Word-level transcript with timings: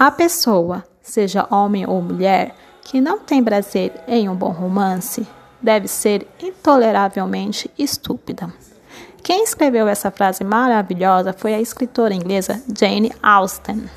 A 0.00 0.10
pessoa, 0.10 0.82
seja 1.02 1.46
homem 1.50 1.86
ou 1.86 2.00
mulher, 2.00 2.54
que 2.80 3.02
não 3.02 3.18
tem 3.18 3.44
prazer 3.44 3.92
em 4.08 4.30
um 4.30 4.34
bom 4.34 4.48
romance, 4.48 5.26
deve 5.60 5.88
ser 5.88 6.26
intoleravelmente 6.42 7.70
estúpida. 7.78 8.50
Quem 9.22 9.44
escreveu 9.44 9.86
essa 9.86 10.10
frase 10.10 10.42
maravilhosa 10.42 11.34
foi 11.34 11.52
a 11.52 11.60
escritora 11.60 12.14
inglesa 12.14 12.62
Jane 12.74 13.12
Austen. 13.22 13.90